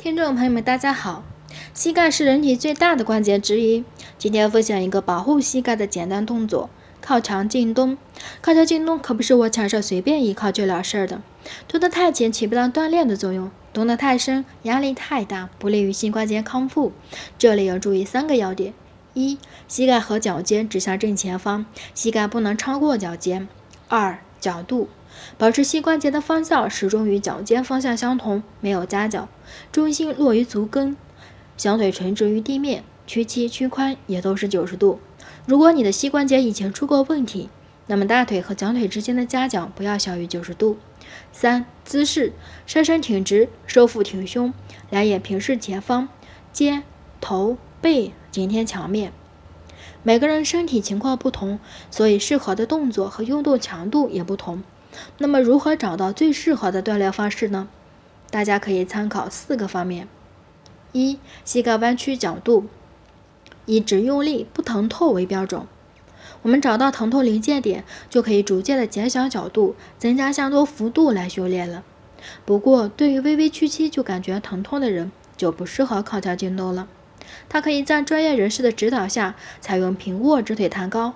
[0.00, 1.22] 听众朋友们，大家好。
[1.74, 3.84] 膝盖是人体最大的关节之一。
[4.16, 6.70] 今天分享一个保护膝盖的简单动作——
[7.02, 7.98] 靠墙静蹲。
[8.40, 11.20] 靠墙静蹲可不是我墙上随便一靠就了事儿的。
[11.68, 16.92] 蹲得太浅起不到锻炼的作用，蹲得太深压力太大，不利于膝关节康复。
[17.36, 18.72] 这里要注意三个要点：
[19.12, 19.36] 一、
[19.68, 23.46] 膝盖和脚尖指向正前方，膝盖不能超过脚尖；
[23.88, 24.88] 二、角度。
[25.38, 29.28] 保持膝关节的方向始终与脚尖方向相同，没有夹角，
[29.72, 30.96] 重心落于足跟，
[31.56, 35.00] 小腿垂直于地面，屈膝屈髋也都是九十度。
[35.46, 37.48] 如果你的膝关节以前出过问题，
[37.86, 40.78] 那么大腿和小腿之间的夹角不要小于九十度。
[41.32, 42.32] 三、姿势：
[42.66, 44.54] 上身挺直，收腹挺胸，
[44.90, 46.08] 两眼平视前方，
[46.52, 46.84] 肩、
[47.20, 49.12] 头、背紧贴墙面。
[50.02, 51.58] 每个人身体情况不同，
[51.90, 54.62] 所以适合的动作和运动强度也不同。
[55.18, 57.68] 那么，如何找到最适合的锻炼方式呢？
[58.30, 60.08] 大家可以参考四个方面：
[60.92, 62.66] 一、膝盖弯曲角度，
[63.66, 65.62] 以只用力不疼痛为标准。
[66.42, 71.82] 我们找到疼痛临界点，就可以逐渐的减小角度，增加相多幅度来训练了。
[72.44, 76.88] 不过，对于微微屈膝就感觉疼痛的人，就不适合靠墙进洞了。
[77.48, 81.14] 他可以在专业人士的指导下，采用平卧直腿弹高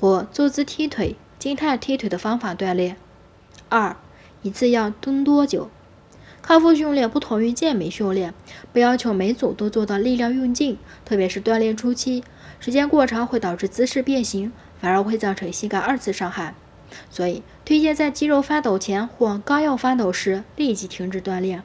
[0.00, 2.96] 或坐姿踢腿、静态踢腿的方法锻炼。
[3.68, 3.96] 二，
[4.42, 5.70] 一次要蹲多久？
[6.42, 8.34] 康复训练不同于健美训练，
[8.72, 12.22] 不要求每组都做到力量用尽，特别是锻炼初期，
[12.60, 16.54] 时间过长会导致姿势变形，反而会造成膝盖二次伤害。
[17.08, 21.62] 所以，推荐在肌肉发抖前或刚要发抖时立即停止锻炼。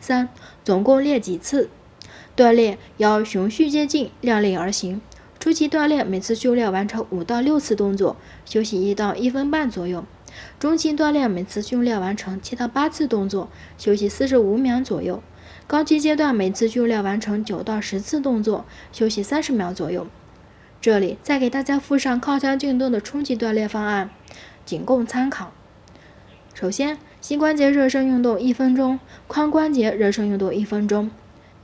[0.00, 0.30] 三，
[0.64, 1.68] 总共练几次？
[2.34, 5.00] 锻炼要循序渐进，量力而行。
[5.38, 10.04] 初期锻炼每次训练完成五到六次动作，休息一到一分半左右。
[10.58, 15.20] 中期锻炼每次训练完成七到八次动作，休息四十五秒左右；
[15.66, 20.06] 高级阶段每次训练完成九到十次动作，休息三十秒左右。
[20.80, 24.10] 这里再给大家附上靠墙运动的初级锻炼方案，
[24.64, 25.52] 仅供参考。
[26.54, 31.10] 首先，膝关节热身运动一分钟，髋关节热身运动一分钟，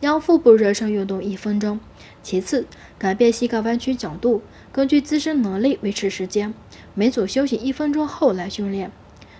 [0.00, 1.78] 腰腹部热身运动一分钟。
[2.22, 2.66] 其次，
[2.98, 6.52] 改变膝盖弯曲角度，根据自身能力维持时间。
[6.94, 8.92] 每组休息一分钟后来训练，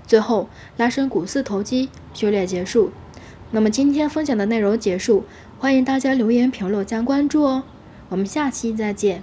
[0.07, 2.91] 最后拉伸股四头肌，训练结束。
[3.51, 5.25] 那么今天分享的内容结束，
[5.59, 7.65] 欢迎大家留言评论加关注哦，
[8.09, 9.23] 我们下期再见。